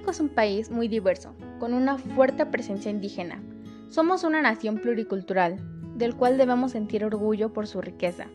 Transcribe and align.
México 0.00 0.12
es 0.12 0.20
un 0.20 0.30
país 0.30 0.70
muy 0.70 0.88
diverso, 0.88 1.34
con 1.58 1.74
una 1.74 1.98
fuerte 1.98 2.46
presencia 2.46 2.90
indígena. 2.90 3.42
Somos 3.90 4.24
una 4.24 4.40
nación 4.40 4.78
pluricultural, 4.78 5.58
del 5.94 6.16
cual 6.16 6.38
debemos 6.38 6.72
sentir 6.72 7.04
orgullo 7.04 7.52
por 7.52 7.66
su 7.66 7.82
riqueza, 7.82 8.28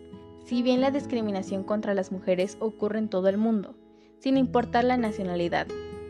si 0.46 0.62
bien 0.62 0.80
la 0.80 0.92
discriminación 0.92 1.64
contra 1.64 1.96
las 1.96 2.12
mujeres 2.12 2.56
ocurre 2.60 3.00
en 3.00 3.10
todo 3.10 3.30
el 3.30 3.40
mundo, 3.40 3.76
sin 4.20 4.38
importar 4.38 4.84
la 4.84 4.96
nacionalidad, 4.96 5.66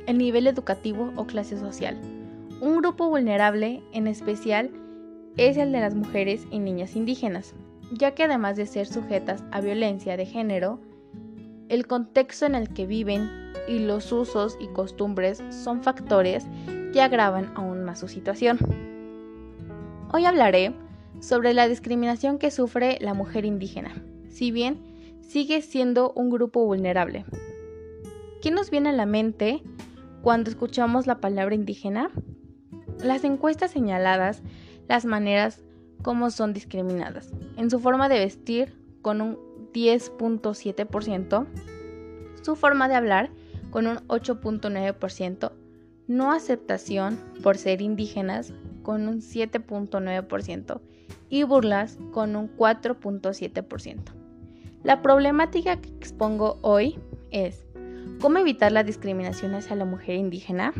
el 0.07 0.17
nivel 0.17 0.47
educativo 0.47 1.13
o 1.15 1.25
clase 1.25 1.57
social. 1.57 1.97
Un 2.59 2.79
grupo 2.79 3.07
vulnerable, 3.09 3.81
en 3.93 4.07
especial, 4.07 4.71
es 5.37 5.55
el 5.55 5.71
de 5.71 5.79
las 5.79 5.95
mujeres 5.95 6.45
y 6.51 6.59
niñas 6.59 6.97
indígenas, 6.97 7.55
ya 7.93 8.11
que 8.11 8.23
además 8.25 8.57
de 8.57 8.65
ser 8.65 8.88
sujetas 8.88 9.45
a 9.53 9.61
violencia 9.61 10.17
de 10.17 10.25
género, 10.25 10.81
el 11.69 11.87
contexto 11.87 12.45
en 12.45 12.55
el 12.55 12.69
que 12.69 12.85
viven 12.85 13.29
y 13.67 13.79
los 13.79 14.11
usos 14.11 14.57
y 14.59 14.67
costumbres 14.67 15.43
son 15.49 15.81
factores 15.81 16.45
que 16.93 17.01
agravan 17.01 17.51
aún 17.55 17.83
más 17.83 17.99
su 17.99 18.07
situación. 18.07 18.59
Hoy 20.11 20.25
hablaré 20.25 20.73
sobre 21.19 21.53
la 21.53 21.67
discriminación 21.67 22.38
que 22.38 22.51
sufre 22.51 22.97
la 23.01 23.13
mujer 23.13 23.45
indígena, 23.45 24.03
si 24.29 24.51
bien 24.51 24.79
sigue 25.21 25.61
siendo 25.61 26.13
un 26.13 26.29
grupo 26.29 26.65
vulnerable. 26.65 27.25
¿Qué 28.41 28.52
nos 28.52 28.69
viene 28.69 28.89
a 28.89 28.93
la 28.93 29.05
mente 29.05 29.63
cuando 30.21 30.49
escuchamos 30.49 31.07
la 31.07 31.19
palabra 31.19 31.55
indígena? 31.55 32.11
Las 33.03 33.23
encuestas 33.23 33.71
señaladas, 33.71 34.43
las 34.88 35.05
maneras 35.05 35.63
como 36.03 36.29
son 36.29 36.53
discriminadas, 36.53 37.33
en 37.57 37.71
su 37.71 37.79
forma 37.79 38.07
de 38.07 38.19
vestir 38.19 38.79
con 39.02 39.21
un 39.21 39.55
10.7%, 39.75 41.45
su 42.41 42.55
forma 42.55 42.88
de 42.88 42.95
hablar 42.95 43.30
con 43.72 43.88
un 43.88 43.97
8.9%, 44.08 45.52
no 46.08 46.31
aceptación 46.31 47.19
por 47.44 47.58
ser 47.58 47.81
indígenas 47.81 48.53
con 48.83 49.08
un 49.09 49.19
7.9% 49.19 50.80
y 51.30 51.44
burlas 51.44 51.97
con 52.13 52.38
un 52.38 52.55
4.7%. 52.55 54.00
La 54.83 55.02
problemática 55.02 55.81
que 55.81 55.89
expongo 55.89 56.57
hoy 56.61 56.97
es 57.31 57.66
cómo 58.22 58.38
evitar 58.38 58.72
la 58.72 58.83
discriminación 58.83 59.55
hacia 59.55 59.75
la 59.75 59.85
mujer 59.85 60.16
indígena. 60.16 60.73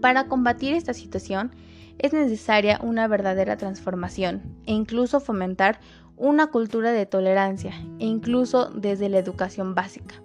Para 0.00 0.28
combatir 0.28 0.74
esta 0.74 0.94
situación 0.94 1.50
es 1.98 2.12
necesaria 2.12 2.78
una 2.82 3.08
verdadera 3.08 3.56
transformación 3.56 4.42
e 4.66 4.72
incluso 4.74 5.18
fomentar 5.18 5.80
una 6.16 6.48
cultura 6.48 6.92
de 6.92 7.06
tolerancia 7.06 7.72
e 7.98 8.06
incluso 8.06 8.70
desde 8.70 9.08
la 9.08 9.18
educación 9.18 9.74
básica 9.74 10.16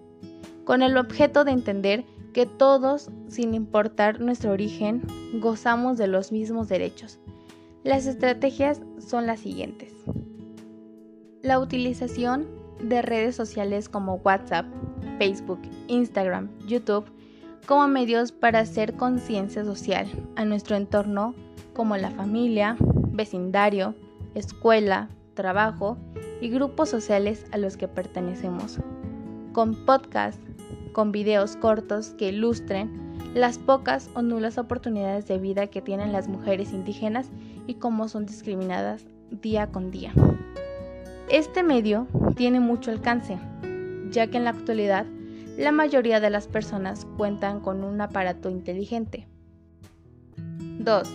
con 0.72 0.84
el 0.84 0.98
objeto 0.98 1.44
de 1.44 1.52
entender 1.52 2.06
que 2.34 2.46
todos, 2.46 3.10
sin 3.28 3.54
importar 3.54 4.22
nuestro 4.22 4.52
origen, 4.52 5.06
gozamos 5.42 5.98
de 5.98 6.08
los 6.08 6.32
mismos 6.32 6.70
derechos. 6.70 7.20
Las 7.84 8.06
estrategias 8.06 8.80
son 9.00 9.28
las 9.28 9.42
siguientes. 9.42 9.94
La 11.42 11.60
utilización 11.60 12.48
de 12.80 13.02
redes 13.02 13.36
sociales 13.36 13.90
como 13.90 14.16
WhatsApp, 14.24 14.66
Facebook, 15.18 15.60
Instagram, 15.88 16.50
YouTube 16.68 17.06
como 17.68 17.88
medios 17.88 18.32
para 18.32 18.60
hacer 18.60 18.94
conciencia 18.94 19.66
social 19.66 20.08
a 20.36 20.46
nuestro 20.46 20.76
entorno 20.76 21.36
como 21.74 21.98
la 21.98 22.12
familia, 22.12 22.78
vecindario, 23.12 23.94
escuela, 24.36 25.10
trabajo 25.42 25.98
y 26.40 26.50
grupos 26.50 26.90
sociales 26.90 27.46
a 27.52 27.58
los 27.58 27.78
que 27.78 27.88
pertenecemos. 27.88 28.78
Con 29.54 29.74
podcasts, 29.74 30.46
con 30.94 31.12
videos 31.12 31.56
cortos 31.56 32.12
que 32.12 32.30
ilustren 32.30 33.18
las 33.34 33.58
pocas 33.58 34.12
o 34.14 34.22
nulas 34.22 34.60
oportunidades 34.60 35.26
de 35.26 35.40
vida 35.40 35.66
que 35.66 35.82
tienen 35.82 36.12
las 36.12 36.28
mujeres 36.28 36.74
indígenas 36.74 37.32
y 37.66 37.76
cómo 37.76 38.08
son 38.08 38.28
discriminadas 38.28 39.04
día 39.32 39.72
con 39.72 39.90
día. 39.90 40.14
Este 41.28 41.64
medio 41.64 42.08
tiene 42.36 42.60
mucho 42.60 42.92
alcance, 42.92 43.40
ya 44.12 44.28
que 44.28 44.38
en 44.38 44.44
la 44.44 44.52
actualidad 44.52 45.08
la 45.58 45.72
mayoría 45.72 46.20
de 46.20 46.30
las 46.30 46.48
personas 46.48 47.08
cuentan 47.18 47.62
con 47.62 47.84
un 47.84 48.00
aparato 48.00 48.52
inteligente. 48.52 49.28
2. 50.38 51.10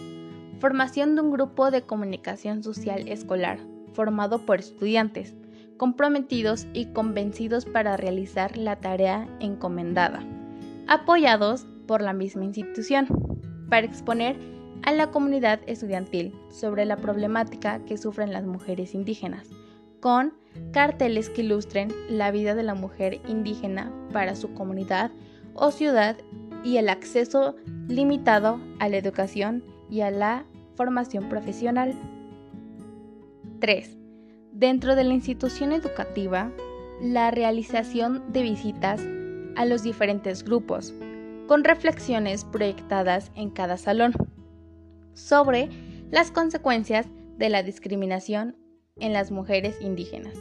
Formación 0.58 1.14
de 1.14 1.20
un 1.20 1.30
grupo 1.30 1.70
de 1.70 1.82
comunicación 1.82 2.64
social 2.64 3.06
escolar, 3.06 3.58
formado 3.96 4.44
por 4.44 4.60
estudiantes, 4.60 5.34
comprometidos 5.78 6.66
y 6.74 6.92
convencidos 6.92 7.64
para 7.64 7.96
realizar 7.96 8.56
la 8.58 8.76
tarea 8.76 9.26
encomendada, 9.40 10.22
apoyados 10.86 11.66
por 11.86 12.02
la 12.02 12.12
misma 12.12 12.44
institución, 12.44 13.06
para 13.70 13.86
exponer 13.86 14.36
a 14.82 14.92
la 14.92 15.10
comunidad 15.10 15.60
estudiantil 15.66 16.34
sobre 16.50 16.84
la 16.84 16.96
problemática 16.96 17.84
que 17.86 17.96
sufren 17.96 18.32
las 18.32 18.44
mujeres 18.44 18.94
indígenas, 18.94 19.48
con 20.00 20.34
carteles 20.72 21.30
que 21.30 21.42
ilustren 21.42 21.88
la 22.08 22.30
vida 22.30 22.54
de 22.54 22.62
la 22.62 22.74
mujer 22.74 23.20
indígena 23.26 23.90
para 24.12 24.36
su 24.36 24.52
comunidad 24.52 25.10
o 25.54 25.70
ciudad 25.70 26.16
y 26.62 26.76
el 26.76 26.90
acceso 26.90 27.56
limitado 27.88 28.60
a 28.78 28.88
la 28.88 28.98
educación 28.98 29.64
y 29.90 30.02
a 30.02 30.10
la 30.10 30.44
formación 30.74 31.28
profesional. 31.28 31.94
3 33.60 33.96
Dentro 34.52 34.96
de 34.96 35.04
la 35.04 35.12
institución 35.12 35.72
educativa, 35.72 36.50
la 37.02 37.30
realización 37.30 38.32
de 38.32 38.42
visitas 38.42 39.02
a 39.54 39.66
los 39.66 39.82
diferentes 39.82 40.44
grupos, 40.44 40.94
con 41.46 41.62
reflexiones 41.62 42.44
proyectadas 42.44 43.30
en 43.34 43.50
cada 43.50 43.76
salón, 43.76 44.14
sobre 45.12 45.68
las 46.10 46.30
consecuencias 46.30 47.06
de 47.36 47.50
la 47.50 47.62
discriminación 47.62 48.56
en 48.96 49.12
las 49.12 49.30
mujeres 49.30 49.78
indígenas, 49.82 50.34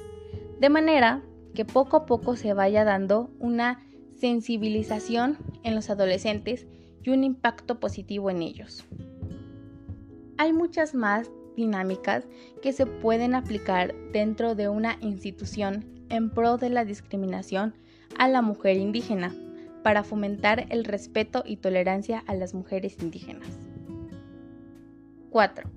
de 0.60 0.70
manera 0.70 1.22
que 1.54 1.66
poco 1.66 1.98
a 1.98 2.06
poco 2.06 2.38
se 2.38 2.54
vaya 2.54 2.86
dando 2.86 3.30
una 3.40 3.82
sensibilización 4.18 5.38
en 5.64 5.76
los 5.76 5.90
adolescentes 5.90 6.68
y 7.04 7.10
un 7.10 7.24
impacto 7.24 7.80
positivo 7.80 8.30
en 8.30 8.42
ellos. 8.42 8.86
Hay 10.38 10.54
muchas 10.54 10.94
más 10.94 11.30
dinámicas 11.56 12.26
que 12.62 12.74
se 12.74 12.86
pueden 12.86 13.36
aplicar 13.36 13.94
dentro 14.12 14.56
de 14.56 14.70
una 14.70 14.98
institución 15.02 15.86
en 16.10 16.30
pro 16.30 16.58
de 16.58 16.70
la 16.70 16.86
discriminación 16.86 17.74
a 18.18 18.28
la 18.28 18.42
mujer 18.42 18.78
indígena 18.78 19.34
para 19.84 20.04
fomentar 20.04 20.66
el 20.70 20.84
respeto 20.84 21.44
y 21.46 21.58
tolerancia 21.58 22.24
a 22.28 22.34
las 22.34 22.54
mujeres 22.54 22.98
indígenas. 23.02 23.50
4. 25.30 25.70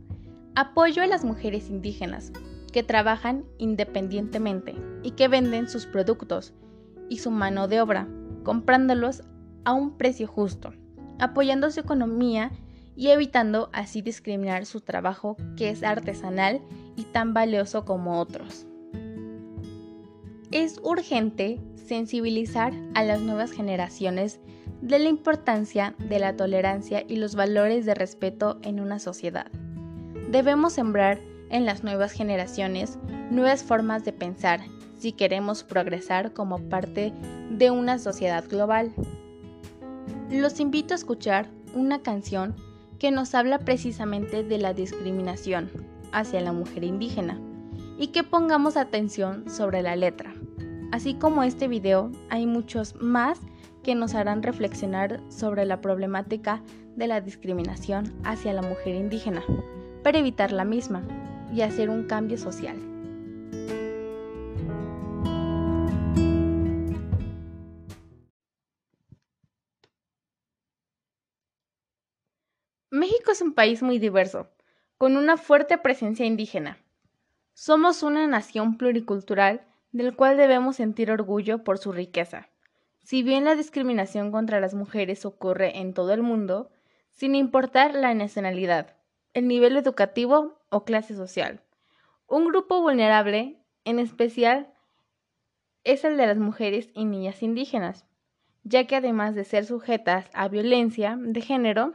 Apoyo 0.55 1.03
a 1.03 1.07
las 1.07 1.25
mujeres 1.25 1.69
indígenas 1.69 2.33
que 2.73 2.83
trabajan 2.83 3.45
independientemente 3.59 4.75
y 5.03 5.13
que 5.13 5.29
venden 5.29 5.69
sus 5.69 5.87
productos 5.87 6.55
y 7.09 7.19
su 7.19 7.31
mano 7.31 7.69
de 7.69 7.81
obra, 7.81 8.09
comprándolos 8.45 9.23
a 9.65 9.73
un 9.73 9.97
precio 9.97 10.27
justo, 10.27 10.73
apoyando 11.19 11.71
su 11.71 11.81
economía 11.81 12.53
y 12.99 13.11
evitando 13.11 13.71
así 13.73 14.03
discriminar 14.03 14.67
su 14.67 14.81
trabajo 14.81 15.37
que 15.57 15.71
es 15.71 15.85
artesanal 15.85 16.61
y 16.97 17.05
tan 17.05 17.33
valioso 17.33 17.85
como 17.85 18.19
otros. 18.19 18.67
Es 20.51 20.81
urgente 20.83 21.61
sensibilizar 21.77 22.73
a 22.95 23.05
las 23.05 23.21
nuevas 23.21 23.53
generaciones 23.53 24.41
de 24.83 24.99
la 24.99 25.09
importancia 25.09 25.95
de 26.01 26.19
la 26.19 26.37
tolerancia 26.37 27.05
y 27.07 27.17
los 27.17 27.37
valores 27.37 27.87
de 27.87 27.95
respeto 27.95 28.59
en 28.63 28.81
una 28.81 28.99
sociedad. 28.99 29.47
Debemos 30.33 30.73
sembrar 30.73 31.21
en 31.51 31.67
las 31.67 31.85
nuevas 31.85 32.11
generaciones 32.11 32.99
nuevas 33.31 33.63
formas 33.63 34.05
de 34.05 34.13
pensar 34.13 34.61
si 34.99 35.13
queremos 35.13 35.63
progresar 35.63 36.33
como 36.33 36.59
parte 36.69 37.13
de 37.51 37.71
una 37.71 38.01
sociedad 38.01 38.45
global. 38.49 38.93
Los 40.31 40.59
invito 40.59 40.95
a 40.95 40.97
escuchar 40.97 41.49
una 41.75 42.03
canción 42.03 42.57
que 42.99 43.11
nos 43.11 43.35
habla 43.35 43.59
precisamente 43.61 44.43
de 44.43 44.59
la 44.59 44.75
discriminación 44.75 45.71
hacia 46.13 46.41
la 46.41 46.53
mujer 46.53 46.85
indígena 46.85 47.39
y 47.99 48.09
que 48.09 48.25
pongamos 48.25 48.77
atención 48.77 49.49
sobre 49.49 49.83
la 49.83 49.97
letra. 49.97 50.35
Así 50.93 51.15
como 51.15 51.43
este 51.43 51.69
video, 51.69 52.11
hay 52.31 52.47
muchos 52.47 52.95
más 52.97 53.41
que 53.83 53.95
nos 53.95 54.15
harán 54.15 54.43
reflexionar 54.43 55.21
sobre 55.29 55.65
la 55.65 55.81
problemática 55.81 56.63
de 56.97 57.07
la 57.07 57.21
discriminación 57.21 58.13
hacia 58.25 58.53
la 58.53 58.63
mujer 58.63 58.95
indígena, 58.95 59.43
para 60.03 60.19
evitar 60.19 60.53
la 60.53 60.65
misma 60.65 61.03
y 61.53 61.61
hacer 61.61 61.91
un 61.91 62.05
cambio 62.05 62.39
social. 62.39 62.77
México 73.09 73.33
es 73.33 73.41
un 73.41 73.55
país 73.55 73.83
muy 73.83 73.99
diverso, 73.99 74.51
con 74.99 75.17
una 75.17 75.39
fuerte 75.39 75.79
presencia 75.79 76.27
indígena. 76.27 76.77
Somos 77.55 78.03
una 78.03 78.27
nación 78.27 78.77
pluricultural 78.77 79.67
del 79.93 80.15
cual 80.15 80.37
debemos 80.37 80.77
sentir 80.77 81.11
orgullo 81.11 81.65
por 81.65 81.79
su 81.79 81.91
riqueza, 81.91 82.51
Si 83.03 83.23
bien 83.23 83.47
la 83.47 83.55
discriminación 83.55 84.31
contra 84.31 84.61
las 84.61 84.75
mujeres 84.75 85.25
ocurre 85.25 85.79
en 85.79 85.95
todo 85.95 86.13
el 86.13 86.21
mundo, 86.21 86.71
sin 87.11 87.35
importar 87.35 87.95
la 87.95 88.13
nacionalidad, 88.13 88.99
el 89.33 89.49
nivel 89.49 89.79
educativo 89.79 90.61
o 90.69 90.85
clase 90.85 91.17
social, 91.17 91.63
un 92.27 92.45
grupo 92.45 92.83
vulnerable, 92.83 93.57
en 93.87 94.01
especial, 94.01 94.71
es 95.83 96.05
el 96.05 96.19
de 96.19 96.27
las 96.27 96.37
mujeres 96.37 96.91
y 96.93 97.07
niñas 97.07 97.43
indígenas, 97.43 98.05
ya 98.65 98.87
que 98.87 98.97
además 98.97 99.35
de 99.35 99.45
ser 99.45 99.65
sujetas 99.65 100.29
a 100.35 100.49
violencia 100.49 101.17
de 101.19 101.41
género, 101.41 101.95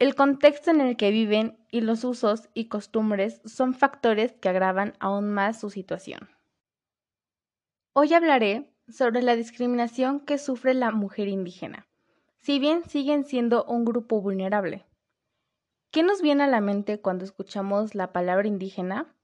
el 0.00 0.14
contexto 0.14 0.70
en 0.70 0.80
el 0.80 0.96
que 0.96 1.10
viven 1.10 1.58
y 1.70 1.82
los 1.82 2.04
usos 2.04 2.48
y 2.54 2.68
costumbres 2.68 3.42
son 3.44 3.74
factores 3.74 4.32
que 4.32 4.48
agravan 4.48 4.94
aún 4.98 5.30
más 5.30 5.60
su 5.60 5.68
situación. 5.68 6.30
Hoy 7.92 8.14
hablaré 8.14 8.72
sobre 8.88 9.20
la 9.20 9.36
discriminación 9.36 10.20
que 10.20 10.38
sufre 10.38 10.72
la 10.72 10.90
mujer 10.90 11.28
indígena, 11.28 11.86
si 12.38 12.58
bien 12.58 12.82
siguen 12.88 13.26
siendo 13.26 13.64
un 13.64 13.84
grupo 13.84 14.22
vulnerable. 14.22 14.86
¿Qué 15.90 16.02
nos 16.02 16.22
viene 16.22 16.44
a 16.44 16.48
la 16.48 16.62
mente 16.62 16.98
cuando 17.02 17.26
escuchamos 17.26 17.94
la 17.94 18.10
palabra 18.10 18.48
indígena? 18.48 19.14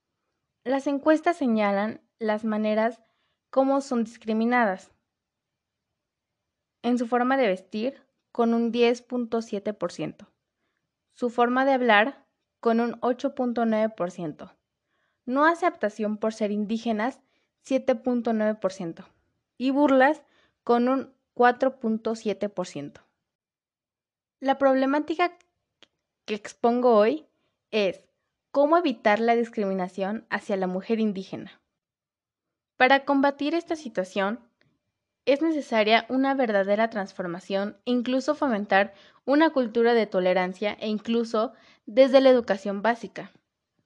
Las 0.62 0.87
encuestas 0.87 1.38
señalan 1.38 2.02
las 2.19 2.44
maneras 2.44 3.02
como 3.49 3.81
son 3.81 4.05
discriminadas. 4.05 4.90
En 6.82 6.99
su 6.99 7.06
forma 7.06 7.38
de 7.38 7.46
vestir, 7.46 8.02
con 8.31 8.52
un 8.52 8.72
10.7% 8.72 10.36
su 11.17 11.31
forma 11.31 11.65
de 11.65 11.73
hablar 11.73 12.25
con 12.61 12.79
un 12.79 13.01
8.9%, 13.01 14.55
no 15.25 15.47
aceptación 15.47 16.19
por 16.19 16.35
ser 16.35 16.53
indígenas 16.53 17.21
7.9% 17.67 19.07
y 19.59 19.71
burlas 19.71 20.23
con 20.63 20.89
un 20.89 21.13
4.7%. 21.35 23.01
La 24.41 24.59
problemática 24.59 25.37
que 26.27 26.35
expongo 26.35 26.95
hoy 26.95 27.27
es 27.71 28.03
cómo 28.51 28.77
evitar 28.77 29.19
la 29.19 29.35
discriminación 29.35 30.27
hacia 30.29 30.57
la 30.57 30.67
mujer 30.67 31.01
indígena. 31.01 31.61
Para 32.77 33.05
combatir 33.05 33.55
esta 33.55 33.75
situación, 33.75 34.41
es 35.26 35.43
necesaria 35.43 36.06
una 36.08 36.34
verdadera 36.34 36.88
transformación 36.88 37.76
e 37.84 37.90
incluso 37.90 38.34
fomentar 38.34 38.94
una 39.25 39.50
cultura 39.50 39.93
de 39.93 40.06
tolerancia 40.06 40.76
e 40.81 40.88
incluso 40.88 41.52
desde 41.84 42.20
la 42.20 42.31
educación 42.31 42.81
básica, 42.81 43.32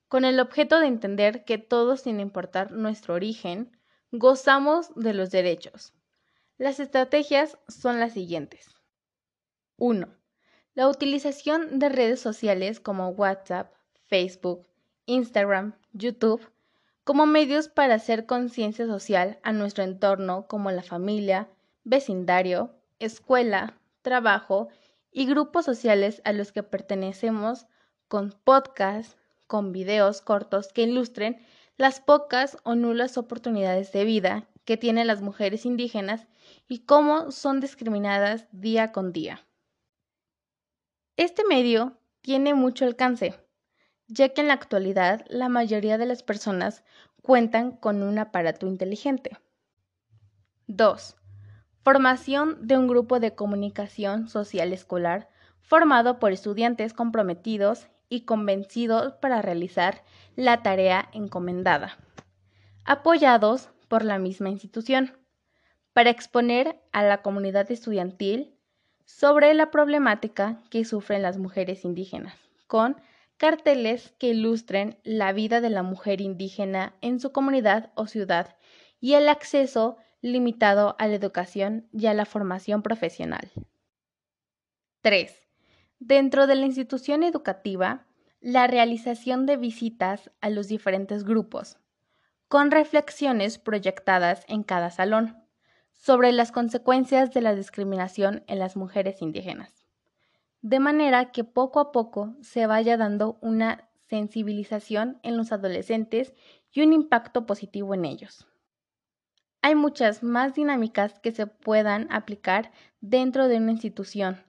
con 0.09 0.25
el 0.25 0.39
objeto 0.39 0.79
de 0.79 0.87
entender 0.87 1.45
que 1.45 1.57
todos, 1.57 2.03
sin 2.03 2.21
importar 2.21 2.73
nuestro 2.73 3.15
origen, 3.15 3.77
gozamos 4.13 4.95
de 4.95 5.15
los 5.15 5.31
derechos. 5.31 5.95
Las 6.59 6.79
estrategias 6.79 7.57
son 7.69 8.01
las 8.01 8.13
siguientes. 8.13 8.69
1. 9.79 10.09
La 10.75 10.89
utilización 10.89 11.79
de 11.79 11.89
redes 11.89 12.21
sociales 12.21 12.81
como 12.81 13.09
WhatsApp, 13.09 13.73
Facebook, 14.09 14.67
Instagram, 15.07 15.75
YouTube 15.93 16.47
como 17.11 17.27
medios 17.27 17.69
para 17.69 17.97
hacer 17.97 18.25
conciencia 18.25 18.87
social 18.87 19.41
a 19.43 19.51
nuestro 19.51 19.83
entorno 19.83 20.47
como 20.47 20.71
la 20.71 20.85
familia, 20.85 21.49
vecindario, 21.83 22.71
escuela, 23.01 23.77
trabajo 24.03 24.69
y 25.11 25.27
grupos 25.27 25.65
sociales 25.65 26.23
a 26.25 26.33
los 26.33 26.53
que 26.53 26.63
pertenecemos 26.63 27.67
con 28.07 28.33
podcasts, 28.45 29.17
con 29.49 29.73
videos 29.73 30.21
cortos 30.21 30.73
que 30.73 30.83
ilustren 30.83 31.45
las 31.77 31.99
pocas 31.99 32.59
o 32.63 32.77
nulas 32.77 33.19
oportunidades 33.19 33.91
de 33.91 34.05
vida 34.05 34.49
que 34.65 34.77
tienen 34.77 35.09
las 35.09 35.21
mujeres 35.21 35.67
indígenas 35.67 36.29
y 36.69 36.85
cómo 36.85 37.33
son 37.33 37.59
discriminadas 37.59 38.47
día 38.53 38.93
con 38.93 39.13
día. 39.13 39.45
Este 41.17 41.43
medio 41.45 41.99
tiene 42.21 42.55
mucho 42.55 42.85
alcance, 42.85 43.35
ya 44.11 44.29
que 44.31 44.41
en 44.41 44.49
la 44.49 44.55
actualidad 44.55 45.25
la 45.29 45.49
mayoría 45.49 45.97
de 45.97 46.05
las 46.05 46.23
personas 46.23 46.83
cuentan 47.23 47.71
con 47.71 48.03
un 48.03 48.19
aparato 48.19 48.67
inteligente. 48.67 49.39
2. 50.67 51.17
Formación 51.83 52.67
de 52.67 52.77
un 52.77 52.89
grupo 52.89 53.21
de 53.21 53.35
comunicación 53.35 54.29
social 54.29 54.73
escolar 54.73 55.29
formado 55.61 56.19
por 56.19 56.33
estudiantes 56.33 56.93
comprometidos 56.93 57.87
y 58.09 58.23
convencidos 58.23 59.15
para 59.15 59.41
realizar 59.43 60.03
la 60.35 60.63
tarea 60.63 61.09
encomendada, 61.13 61.97
apoyados 62.85 63.71
por 63.89 64.05
la 64.05 64.19
misma 64.19 64.51
institución, 64.51 65.17
para 65.93 66.11
exponer 66.11 66.81
a 66.93 67.05
la 67.05 67.23
comunidad 67.23 67.71
estudiantil 67.71 68.57
sobre 69.05 69.55
la 69.55 69.71
problemática 69.71 70.61
que 70.71 70.85
sufren 70.85 71.23
las 71.23 71.39
mujeres 71.39 71.85
indígenas, 71.85 72.35
con 72.67 72.97
carteles 73.41 74.13
que 74.19 74.29
ilustren 74.29 74.99
la 75.03 75.33
vida 75.33 75.63
de 75.63 75.71
la 75.71 75.83
mujer 75.83 76.21
indígena 76.21 76.95
en 77.01 77.19
su 77.21 77.33
comunidad 77.33 77.91
o 77.95 78.07
ciudad 78.07 78.55
y 79.01 79.15
el 79.15 79.31
acceso 79.31 79.97
limitado 80.21 80.95
a 80.99 81.09
la 81.09 81.15
educación 81.15 81.89
y 81.91 82.05
a 82.05 82.13
la 82.13 82.27
formación 82.27 82.83
profesional. 82.83 83.51
3. 85.01 85.35
Dentro 86.01 86.47
de 86.47 86.55
la 86.55 86.67
institución 86.67 87.23
educativa, 87.23 88.07
la 88.43 88.67
realización 88.67 89.47
de 89.47 89.57
visitas 89.57 90.31
a 90.43 90.51
los 90.51 90.69
diferentes 90.69 91.25
grupos, 91.25 91.79
con 92.47 92.71
reflexiones 92.71 93.59
proyectadas 93.59 94.45
en 94.49 94.65
cada 94.65 94.91
salón 94.91 95.43
sobre 95.95 96.33
las 96.33 96.53
consecuencias 96.53 97.33
de 97.33 97.41
la 97.41 97.55
discriminación 97.55 98.45
en 98.49 98.59
las 98.59 98.77
mujeres 98.77 99.23
indígenas 99.23 99.80
de 100.63 100.81
manera 100.81 101.33
que 101.33 101.45
poco 101.45 101.81
a 101.81 101.93
poco 101.93 102.35
se 102.43 102.67
vaya 102.67 102.97
dando 102.97 103.39
una 103.41 103.89
sensibilización 104.09 105.19
en 105.23 105.37
los 105.37 105.53
adolescentes 105.53 106.35
y 106.73 106.83
un 106.83 106.93
impacto 106.93 107.47
positivo 107.47 107.95
en 107.95 108.05
ellos. 108.05 108.47
Hay 109.63 109.75
muchas 109.75 110.23
más 110.23 110.55
dinámicas 110.55 111.19
que 111.21 111.33
se 111.33 111.47
puedan 111.47 112.11
aplicar 112.11 112.73
dentro 113.01 113.49
de 113.49 113.57
una 113.57 113.73
institución 113.73 114.43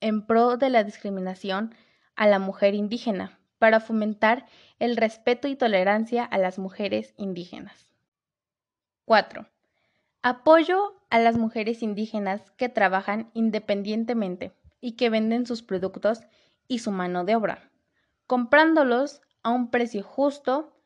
en 0.00 0.26
pro 0.26 0.56
de 0.56 0.70
la 0.70 0.84
discriminación 0.84 1.74
a 2.16 2.26
la 2.26 2.38
mujer 2.38 2.74
indígena 2.74 3.38
para 3.58 3.80
fomentar 3.80 4.46
el 4.78 4.96
respeto 4.96 5.46
y 5.46 5.56
tolerancia 5.56 6.24
a 6.24 6.38
las 6.38 6.58
mujeres 6.58 7.14
indígenas. 7.16 7.86
4. 9.04 9.46
Apoyo 10.22 11.00
a 11.10 11.18
las 11.18 11.36
mujeres 11.36 11.82
indígenas 11.82 12.50
que 12.52 12.68
trabajan 12.68 13.30
independientemente 13.34 14.52
y 14.82 14.92
que 14.92 15.08
venden 15.08 15.46
sus 15.46 15.62
productos 15.62 16.20
y 16.68 16.80
su 16.80 16.90
mano 16.90 17.24
de 17.24 17.36
obra, 17.36 17.70
comprándolos 18.26 19.22
a 19.42 19.50
un 19.50 19.70
precio 19.70 20.02
justo, 20.02 20.76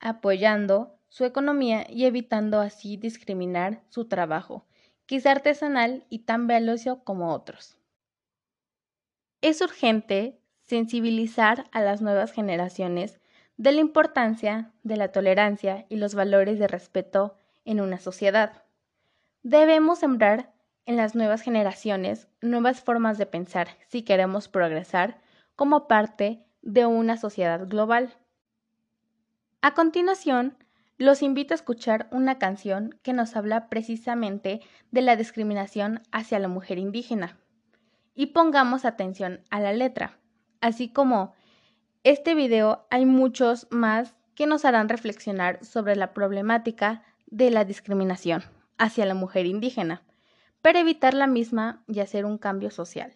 apoyando 0.00 0.98
su 1.08 1.24
economía 1.24 1.86
y 1.88 2.06
evitando 2.06 2.58
así 2.58 2.96
discriminar 2.96 3.84
su 3.90 4.06
trabajo, 4.06 4.66
que 5.06 5.16
es 5.16 5.26
artesanal 5.26 6.06
y 6.08 6.20
tan 6.20 6.48
valioso 6.48 7.04
como 7.04 7.32
otros. 7.32 7.76
Es 9.42 9.60
urgente 9.60 10.40
sensibilizar 10.62 11.68
a 11.72 11.82
las 11.82 12.00
nuevas 12.00 12.32
generaciones 12.32 13.20
de 13.56 13.72
la 13.72 13.80
importancia 13.80 14.72
de 14.82 14.96
la 14.96 15.12
tolerancia 15.12 15.84
y 15.88 15.96
los 15.96 16.14
valores 16.14 16.58
de 16.58 16.68
respeto 16.68 17.36
en 17.64 17.80
una 17.80 17.98
sociedad. 17.98 18.64
Debemos 19.42 19.98
sembrar 19.98 20.51
en 20.86 20.96
las 20.96 21.14
nuevas 21.14 21.42
generaciones 21.42 22.28
nuevas 22.40 22.80
formas 22.80 23.18
de 23.18 23.26
pensar 23.26 23.68
si 23.88 24.02
queremos 24.02 24.48
progresar 24.48 25.20
como 25.56 25.86
parte 25.86 26.44
de 26.62 26.86
una 26.86 27.16
sociedad 27.16 27.66
global. 27.68 28.16
A 29.60 29.74
continuación, 29.74 30.56
los 30.98 31.22
invito 31.22 31.54
a 31.54 31.56
escuchar 31.56 32.08
una 32.10 32.38
canción 32.38 32.98
que 33.02 33.12
nos 33.12 33.36
habla 33.36 33.68
precisamente 33.68 34.60
de 34.90 35.02
la 35.02 35.16
discriminación 35.16 36.02
hacia 36.10 36.38
la 36.38 36.48
mujer 36.48 36.78
indígena. 36.78 37.38
Y 38.14 38.26
pongamos 38.26 38.84
atención 38.84 39.40
a 39.50 39.60
la 39.60 39.72
letra, 39.72 40.18
así 40.60 40.88
como 40.88 41.32
este 42.04 42.34
video 42.34 42.86
hay 42.90 43.06
muchos 43.06 43.66
más 43.70 44.14
que 44.34 44.46
nos 44.46 44.64
harán 44.64 44.88
reflexionar 44.88 45.64
sobre 45.64 45.96
la 45.96 46.12
problemática 46.12 47.02
de 47.26 47.50
la 47.50 47.64
discriminación 47.64 48.42
hacia 48.78 49.06
la 49.06 49.14
mujer 49.14 49.46
indígena 49.46 50.02
para 50.62 50.80
evitar 50.80 51.14
la 51.14 51.26
misma 51.26 51.84
y 51.86 52.00
hacer 52.00 52.24
un 52.24 52.38
cambio 52.38 52.70
social. 52.70 53.12